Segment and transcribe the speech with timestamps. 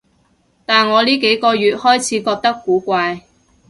[0.65, 3.21] 但我呢幾個月開始覺得古怪